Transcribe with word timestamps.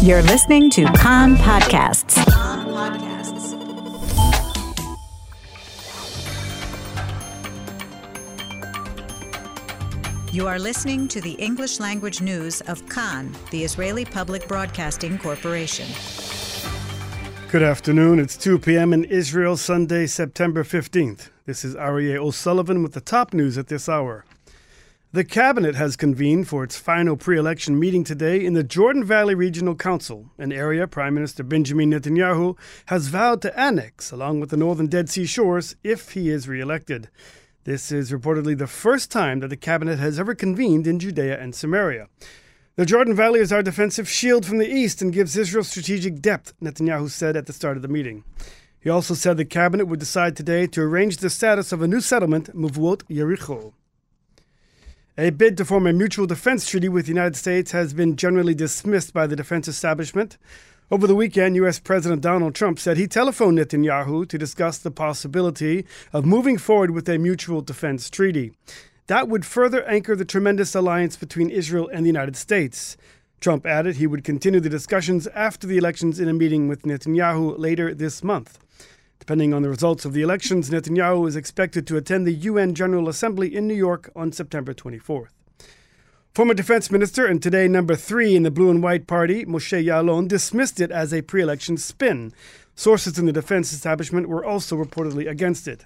You're 0.00 0.22
listening 0.22 0.70
to 0.70 0.84
Kan 0.92 1.34
Podcasts. 1.34 2.16
You 10.32 10.46
are 10.46 10.60
listening 10.60 11.08
to 11.08 11.20
the 11.20 11.32
English 11.32 11.80
language 11.80 12.20
news 12.20 12.60
of 12.60 12.88
Kan, 12.88 13.34
the 13.50 13.64
Israeli 13.64 14.04
Public 14.04 14.46
Broadcasting 14.46 15.18
Corporation. 15.18 15.88
Good 17.50 17.64
afternoon. 17.64 18.20
It's 18.20 18.36
2 18.36 18.60
p.m. 18.60 18.92
in 18.92 19.02
Israel, 19.02 19.56
Sunday, 19.56 20.06
September 20.06 20.62
15th. 20.62 21.30
This 21.44 21.64
is 21.64 21.74
Aryeh 21.74 22.18
O'Sullivan 22.18 22.84
with 22.84 22.92
the 22.92 23.00
top 23.00 23.34
news 23.34 23.58
at 23.58 23.66
this 23.66 23.88
hour. 23.88 24.24
The 25.10 25.24
cabinet 25.24 25.74
has 25.74 25.96
convened 25.96 26.48
for 26.48 26.62
its 26.62 26.76
final 26.76 27.16
pre 27.16 27.38
election 27.38 27.80
meeting 27.80 28.04
today 28.04 28.44
in 28.44 28.52
the 28.52 28.62
Jordan 28.62 29.02
Valley 29.02 29.34
Regional 29.34 29.74
Council, 29.74 30.26
an 30.36 30.52
area 30.52 30.86
Prime 30.86 31.14
Minister 31.14 31.42
Benjamin 31.42 31.90
Netanyahu 31.90 32.58
has 32.86 33.08
vowed 33.08 33.40
to 33.40 33.58
annex 33.58 34.12
along 34.12 34.40
with 34.40 34.50
the 34.50 34.58
northern 34.58 34.86
Dead 34.86 35.08
Sea 35.08 35.24
shores 35.24 35.76
if 35.82 36.10
he 36.10 36.28
is 36.28 36.46
re 36.46 36.60
elected. 36.60 37.08
This 37.64 37.90
is 37.90 38.12
reportedly 38.12 38.56
the 38.58 38.66
first 38.66 39.10
time 39.10 39.40
that 39.40 39.48
the 39.48 39.56
cabinet 39.56 39.98
has 39.98 40.20
ever 40.20 40.34
convened 40.34 40.86
in 40.86 40.98
Judea 40.98 41.40
and 41.40 41.54
Samaria. 41.54 42.08
The 42.76 42.84
Jordan 42.84 43.16
Valley 43.16 43.40
is 43.40 43.50
our 43.50 43.62
defensive 43.62 44.10
shield 44.10 44.44
from 44.44 44.58
the 44.58 44.70
east 44.70 45.00
and 45.00 45.10
gives 45.10 45.38
Israel 45.38 45.64
strategic 45.64 46.20
depth, 46.20 46.52
Netanyahu 46.60 47.08
said 47.08 47.34
at 47.34 47.46
the 47.46 47.54
start 47.54 47.76
of 47.78 47.82
the 47.82 47.88
meeting. 47.88 48.24
He 48.78 48.90
also 48.90 49.14
said 49.14 49.38
the 49.38 49.46
cabinet 49.46 49.86
would 49.86 50.00
decide 50.00 50.36
today 50.36 50.66
to 50.66 50.82
arrange 50.82 51.16
the 51.16 51.30
status 51.30 51.72
of 51.72 51.80
a 51.80 51.88
new 51.88 52.02
settlement, 52.02 52.54
Mevo'ot 52.54 53.04
Yericho. 53.04 53.72
A 55.20 55.30
bid 55.30 55.56
to 55.56 55.64
form 55.64 55.88
a 55.88 55.92
mutual 55.92 56.28
defense 56.28 56.70
treaty 56.70 56.88
with 56.88 57.06
the 57.06 57.10
United 57.10 57.34
States 57.34 57.72
has 57.72 57.92
been 57.92 58.14
generally 58.14 58.54
dismissed 58.54 59.12
by 59.12 59.26
the 59.26 59.34
defense 59.34 59.66
establishment. 59.66 60.38
Over 60.92 61.08
the 61.08 61.16
weekend, 61.16 61.56
U.S. 61.56 61.80
President 61.80 62.22
Donald 62.22 62.54
Trump 62.54 62.78
said 62.78 62.96
he 62.96 63.08
telephoned 63.08 63.58
Netanyahu 63.58 64.28
to 64.28 64.38
discuss 64.38 64.78
the 64.78 64.92
possibility 64.92 65.84
of 66.12 66.24
moving 66.24 66.56
forward 66.56 66.92
with 66.92 67.08
a 67.08 67.18
mutual 67.18 67.62
defense 67.62 68.08
treaty. 68.08 68.52
That 69.08 69.26
would 69.26 69.44
further 69.44 69.84
anchor 69.86 70.14
the 70.14 70.24
tremendous 70.24 70.76
alliance 70.76 71.16
between 71.16 71.50
Israel 71.50 71.90
and 71.92 72.04
the 72.04 72.10
United 72.10 72.36
States. 72.36 72.96
Trump 73.40 73.66
added 73.66 73.96
he 73.96 74.06
would 74.06 74.22
continue 74.22 74.60
the 74.60 74.68
discussions 74.68 75.26
after 75.34 75.66
the 75.66 75.78
elections 75.78 76.20
in 76.20 76.28
a 76.28 76.32
meeting 76.32 76.68
with 76.68 76.82
Netanyahu 76.82 77.58
later 77.58 77.92
this 77.92 78.22
month. 78.22 78.60
Depending 79.18 79.52
on 79.52 79.62
the 79.62 79.68
results 79.68 80.04
of 80.04 80.12
the 80.12 80.22
elections, 80.22 80.70
Netanyahu 80.70 81.28
is 81.28 81.36
expected 81.36 81.86
to 81.86 81.96
attend 81.96 82.26
the 82.26 82.32
UN 82.32 82.74
General 82.74 83.08
Assembly 83.08 83.54
in 83.54 83.66
New 83.66 83.74
York 83.74 84.10
on 84.16 84.32
September 84.32 84.72
24th. 84.72 85.28
Former 86.34 86.54
Defense 86.54 86.90
Minister 86.90 87.26
and 87.26 87.42
today 87.42 87.66
number 87.66 87.96
three 87.96 88.36
in 88.36 88.44
the 88.44 88.50
Blue 88.50 88.70
and 88.70 88.82
White 88.82 89.06
Party, 89.06 89.44
Moshe 89.44 89.84
Yaalon, 89.84 90.28
dismissed 90.28 90.80
it 90.80 90.90
as 90.90 91.12
a 91.12 91.22
pre 91.22 91.42
election 91.42 91.76
spin. 91.76 92.32
Sources 92.76 93.18
in 93.18 93.26
the 93.26 93.32
defense 93.32 93.72
establishment 93.72 94.28
were 94.28 94.44
also 94.44 94.76
reportedly 94.76 95.28
against 95.28 95.66
it. 95.66 95.84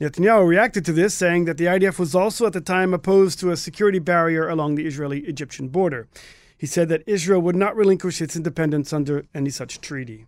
Netanyahu 0.00 0.48
reacted 0.48 0.84
to 0.86 0.92
this, 0.92 1.14
saying 1.14 1.44
that 1.44 1.58
the 1.58 1.66
IDF 1.66 1.98
was 1.98 2.14
also 2.14 2.46
at 2.46 2.54
the 2.54 2.60
time 2.60 2.94
opposed 2.94 3.38
to 3.40 3.50
a 3.50 3.56
security 3.56 3.98
barrier 3.98 4.48
along 4.48 4.74
the 4.74 4.86
Israeli 4.86 5.20
Egyptian 5.20 5.68
border. 5.68 6.08
He 6.56 6.66
said 6.66 6.88
that 6.88 7.04
Israel 7.06 7.42
would 7.42 7.54
not 7.54 7.76
relinquish 7.76 8.22
its 8.22 8.36
independence 8.36 8.92
under 8.92 9.26
any 9.34 9.50
such 9.50 9.80
treaty. 9.80 10.26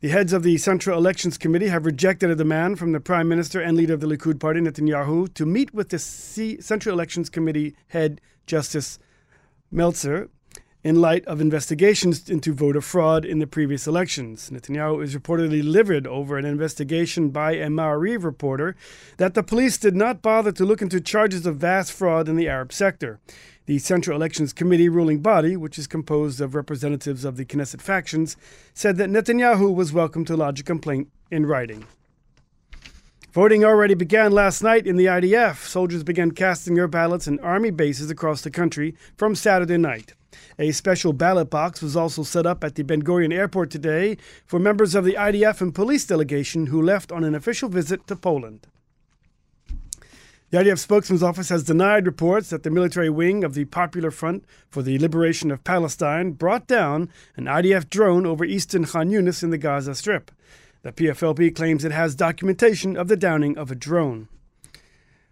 The 0.00 0.10
heads 0.10 0.34
of 0.34 0.42
the 0.42 0.58
Central 0.58 0.98
Elections 0.98 1.38
Committee 1.38 1.68
have 1.68 1.86
rejected 1.86 2.28
a 2.28 2.36
demand 2.36 2.78
from 2.78 2.92
the 2.92 3.00
Prime 3.00 3.28
Minister 3.28 3.62
and 3.62 3.78
leader 3.78 3.94
of 3.94 4.00
the 4.00 4.06
Likud 4.06 4.38
party, 4.38 4.60
Netanyahu, 4.60 5.32
to 5.32 5.46
meet 5.46 5.72
with 5.72 5.88
the 5.88 5.98
C- 5.98 6.60
Central 6.60 6.94
Elections 6.94 7.30
Committee 7.30 7.74
head, 7.88 8.20
Justice 8.46 8.98
Meltzer, 9.70 10.28
in 10.84 11.00
light 11.00 11.24
of 11.24 11.40
investigations 11.40 12.28
into 12.28 12.52
voter 12.52 12.82
fraud 12.82 13.24
in 13.24 13.38
the 13.38 13.46
previous 13.46 13.86
elections. 13.86 14.50
Netanyahu 14.50 15.02
is 15.02 15.16
reportedly 15.16 15.64
livid 15.64 16.06
over 16.06 16.36
an 16.36 16.44
investigation 16.44 17.30
by 17.30 17.52
a 17.52 17.68
Ma'ariv 17.68 18.22
reporter 18.22 18.76
that 19.16 19.32
the 19.32 19.42
police 19.42 19.78
did 19.78 19.96
not 19.96 20.20
bother 20.20 20.52
to 20.52 20.64
look 20.66 20.82
into 20.82 21.00
charges 21.00 21.46
of 21.46 21.56
vast 21.56 21.90
fraud 21.90 22.28
in 22.28 22.36
the 22.36 22.50
Arab 22.50 22.70
sector. 22.70 23.18
The 23.66 23.80
Central 23.80 24.16
Elections 24.16 24.52
Committee 24.52 24.88
ruling 24.88 25.18
body, 25.18 25.56
which 25.56 25.76
is 25.76 25.88
composed 25.88 26.40
of 26.40 26.54
representatives 26.54 27.24
of 27.24 27.36
the 27.36 27.44
Knesset 27.44 27.80
factions, 27.80 28.36
said 28.74 28.96
that 28.98 29.10
Netanyahu 29.10 29.74
was 29.74 29.92
welcome 29.92 30.24
to 30.26 30.36
lodge 30.36 30.60
a 30.60 30.62
complaint 30.62 31.08
in 31.32 31.46
writing. 31.46 31.84
Voting 33.32 33.64
already 33.64 33.94
began 33.94 34.30
last 34.30 34.62
night 34.62 34.86
in 34.86 34.94
the 34.94 35.06
IDF. 35.06 35.66
Soldiers 35.66 36.04
began 36.04 36.30
casting 36.30 36.76
their 36.76 36.86
ballots 36.86 37.26
in 37.26 37.40
army 37.40 37.72
bases 37.72 38.08
across 38.08 38.40
the 38.42 38.52
country 38.52 38.94
from 39.16 39.34
Saturday 39.34 39.78
night. 39.78 40.14
A 40.60 40.70
special 40.70 41.12
ballot 41.12 41.50
box 41.50 41.82
was 41.82 41.96
also 41.96 42.22
set 42.22 42.46
up 42.46 42.62
at 42.62 42.76
the 42.76 42.84
Ben 42.84 43.02
Gurion 43.02 43.34
airport 43.34 43.72
today 43.72 44.16
for 44.46 44.60
members 44.60 44.94
of 44.94 45.04
the 45.04 45.14
IDF 45.14 45.60
and 45.60 45.74
police 45.74 46.06
delegation 46.06 46.66
who 46.66 46.80
left 46.80 47.10
on 47.10 47.24
an 47.24 47.34
official 47.34 47.68
visit 47.68 48.06
to 48.06 48.14
Poland. 48.14 48.68
The 50.50 50.58
IDF 50.58 50.78
spokesman's 50.78 51.24
office 51.24 51.48
has 51.48 51.64
denied 51.64 52.06
reports 52.06 52.50
that 52.50 52.62
the 52.62 52.70
military 52.70 53.10
wing 53.10 53.42
of 53.42 53.54
the 53.54 53.64
Popular 53.64 54.12
Front 54.12 54.44
for 54.68 54.80
the 54.80 54.96
Liberation 55.00 55.50
of 55.50 55.64
Palestine 55.64 56.32
brought 56.32 56.68
down 56.68 57.08
an 57.36 57.46
IDF 57.46 57.90
drone 57.90 58.24
over 58.24 58.44
eastern 58.44 58.84
Khan 58.84 59.10
Yunis 59.10 59.42
in 59.42 59.50
the 59.50 59.58
Gaza 59.58 59.96
Strip. 59.96 60.30
The 60.82 60.92
PFLP 60.92 61.56
claims 61.56 61.84
it 61.84 61.90
has 61.90 62.14
documentation 62.14 62.96
of 62.96 63.08
the 63.08 63.16
downing 63.16 63.58
of 63.58 63.72
a 63.72 63.74
drone. 63.74 64.28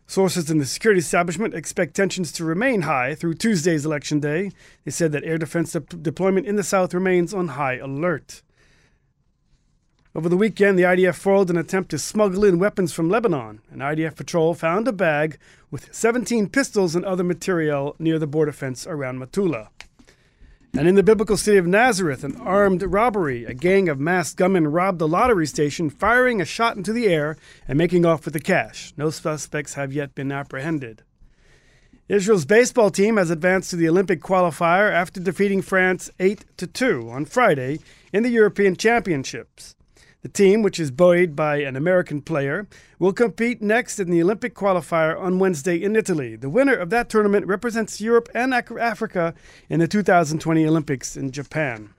Sources 0.09 0.51
in 0.51 0.59
the 0.59 0.67
security 0.67 0.99
establishment 0.99 1.55
expect 1.55 1.95
tensions 1.95 2.33
to 2.33 2.45
remain 2.45 2.83
high 2.83 3.15
through 3.15 3.35
Tuesday's 3.35 3.87
election 3.87 4.19
day. 4.19 4.51
They 4.85 4.91
said 4.91 5.13
that 5.13 5.23
air 5.23 5.39
defense 5.39 5.71
de- 5.73 5.81
deployment 5.81 6.49
in 6.49 6.57
the 6.57 6.65
south 6.65 6.93
remains 6.93 7.33
on 7.33 7.49
high 7.49 7.77
alert. 7.77 8.43
Over 10.17 10.29
the 10.29 10.37
weekend, 10.37 10.79
the 10.79 10.85
IDF 10.85 11.17
foiled 11.17 11.51
an 11.51 11.57
attempt 11.57 11.91
to 11.91 11.99
smuggle 11.99 12.45
in 12.45 12.61
weapons 12.61 12.93
from 12.93 13.11
Lebanon. 13.11 13.61
An 13.73 13.81
IDF 13.81 14.15
patrol 14.15 14.55
found 14.55 14.87
a 14.87 14.93
bag 14.93 15.39
with 15.73 15.93
17 15.93 16.51
pistols 16.51 16.95
and 16.95 17.05
other 17.05 17.25
material 17.25 17.97
near 17.99 18.21
the 18.21 18.29
border 18.29 18.53
fence 18.53 18.87
around 18.87 19.19
Metula. 19.19 19.71
And 20.73 20.87
in 20.87 20.95
the 20.95 21.03
biblical 21.03 21.37
city 21.37 21.57
of 21.57 21.67
Nazareth, 21.67 22.23
an 22.23 22.37
armed 22.37 22.85
robbery. 22.85 23.45
A 23.45 23.55
gang 23.55 23.89
of 23.89 23.99
masked 23.99 24.37
gunmen 24.37 24.69
robbed 24.69 25.01
a 25.01 25.07
lottery 25.07 25.49
station, 25.49 25.91
firing 25.91 26.41
a 26.41 26.45
shot 26.45 26.77
into 26.77 26.93
the 26.93 27.09
air 27.09 27.37
and 27.67 27.77
making 27.77 28.07
off 28.07 28.25
with 28.25 28.35
the 28.35 28.41
cash. 28.41 28.93
No 28.97 29.11
suspects 29.11 29.75
have 29.75 29.93
yet 29.93 30.15
been 30.15 30.31
apprehended. 30.31 31.03
Israel's 32.09 32.45
baseball 32.45 32.91
team 32.91 33.17
has 33.17 33.31
advanced 33.31 33.71
to 33.71 33.77
the 33.77 33.89
Olympic 33.89 34.21
qualifier 34.21 34.93
after 34.93 35.19
defeating 35.19 35.61
France 35.61 36.09
8 36.21 36.45
2 36.57 37.11
on 37.11 37.25
Friday 37.25 37.81
in 38.13 38.23
the 38.23 38.31
European 38.31 38.77
Championships. 38.77 39.75
The 40.25 40.31
team, 40.31 40.63
which 40.63 40.81
is 40.81 40.91
buoyed 40.91 41.37
by 41.37 41.57
an 41.57 41.77
American 41.77 42.23
player, 42.23 42.67
will 42.99 43.13
compete 43.13 43.61
next 43.61 44.01
in 44.01 44.11
the 44.11 44.23
Olympic 44.23 44.55
qualifier 44.55 45.21
on 45.21 45.39
Wednesday 45.39 45.77
in 45.77 45.95
Italy. 45.95 46.35
The 46.35 46.49
winner 46.49 46.75
of 46.75 46.89
that 46.89 47.11
tournament 47.11 47.47
represents 47.47 48.01
Europe 48.01 48.31
and 48.35 48.55
Africa 48.55 49.35
in 49.69 49.81
the 49.81 49.87
2020 49.87 50.67
Olympics 50.67 51.15
in 51.15 51.31
Japan. 51.31 51.93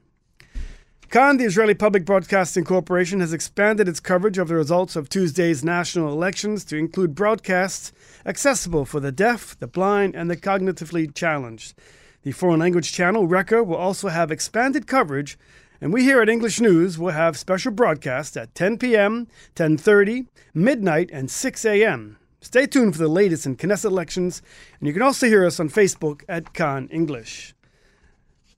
Kan, 1.12 1.38
the 1.38 1.44
Israeli 1.44 1.75
Public 1.75 2.03
Broadcasting 2.03 2.63
Corporation, 2.63 3.19
has 3.19 3.31
expanded 3.31 3.88
its 3.88 4.00
coverage 4.00 4.40
of 4.40 4.47
the 4.47 4.56
results 4.56 4.96
of 4.96 5.07
Tuesday's 5.07 5.63
national 5.63 6.12
elections 6.12 6.66
to 6.66 6.78
include 6.78 7.13
broadcasts 7.13 7.92
accessible 8.25 8.86
for 8.86 9.00
the 9.00 9.12
deaf, 9.12 9.56
the 9.59 9.68
blind, 9.68 10.16
and 10.16 10.31
the 10.31 10.36
cognitively 10.36 11.13
challenged. 11.13 11.75
The 12.24 12.31
foreign 12.31 12.59
language 12.59 12.92
channel, 12.92 13.28
Reka, 13.28 13.63
will 13.63 13.75
also 13.75 14.07
have 14.07 14.31
expanded 14.31 14.88
coverage 14.88 15.38
and 15.81 15.94
we 15.94 16.03
here 16.03 16.22
at 16.22 16.30
English 16.30 16.59
News 16.59 16.97
will 16.97 17.12
have 17.12 17.38
special 17.38 17.72
broadcasts 17.72 18.38
at 18.38 18.56
10 18.56 18.78
p.m., 18.78 19.28
10:30, 19.56 20.28
midnight, 20.53 21.09
and 21.12 21.30
6 21.30 21.66
a.m. 21.66 22.18
Stay 22.41 22.66
tuned 22.66 22.94
for 22.94 23.02
the 23.02 23.08
latest 23.08 23.46
in 23.46 23.56
Knesset 23.56 23.86
elections, 23.86 24.41
and 24.80 24.88
you 24.88 24.94
can 24.94 25.02
also 25.02 25.28
hear 25.28 25.46
us 25.46 25.59
on 25.59 25.69
Facebook 25.69 26.24
at 26.30 26.53
Kan 26.53 26.88
English. 26.90 27.53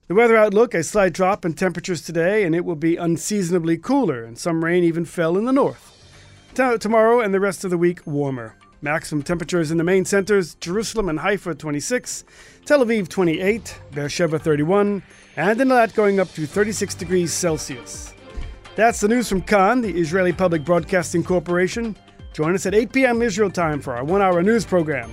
The 0.08 0.16
weather 0.16 0.38
outlook: 0.38 0.74
a 0.74 0.84
slight 0.84 1.14
drop 1.14 1.44
in 1.46 1.54
temperatures 1.54 2.02
today, 2.02 2.44
and 2.44 2.54
it 2.56 2.66
will 2.66 2.76
be 2.76 2.96
unseasonably 2.96 3.78
cooler, 3.78 4.24
and 4.24 4.38
some 4.38 4.64
rain 4.64 4.84
even 4.84 5.06
fell 5.06 5.38
in 5.38 5.46
the 5.46 5.54
north. 5.54 5.94
T- 6.54 6.78
tomorrow 6.78 7.20
and 7.20 7.34
the 7.34 7.40
rest 7.40 7.64
of 7.64 7.72
the 7.72 7.78
week 7.78 8.06
warmer. 8.06 8.56
Maximum 8.82 9.24
temperatures 9.24 9.72
in 9.72 9.78
the 9.78 9.84
main 9.84 10.06
centers 10.06 10.56
Jerusalem 10.56 11.10
and 11.10 11.20
Haifa 11.20 11.56
26, 11.56 12.24
Tel 12.66 12.86
Aviv 12.86 13.08
28, 13.08 13.82
Beersheba 13.92 14.38
31, 14.38 15.02
and 15.36 15.60
in 15.60 15.68
Eilat 15.70 15.96
going 15.96 16.20
up 16.20 16.32
to 16.34 16.46
36 16.46 16.94
degrees 16.94 17.34
Celsius. 17.34 18.14
That's 18.76 19.00
the 19.00 19.08
news 19.08 19.28
from 19.28 19.42
Kan, 19.42 19.82
the 19.82 19.98
Israeli 19.98 20.32
Public 20.32 20.64
Broadcasting 20.64 21.24
Corporation. 21.24 21.98
Join 22.34 22.54
us 22.54 22.68
at 22.68 22.76
8 22.76 22.94
p.m. 22.94 23.22
Israel 23.24 23.50
time 23.50 23.82
for 23.82 23.96
our 23.96 24.04
one 24.04 24.22
hour 24.22 24.44
news 24.44 24.64
program. 24.64 25.12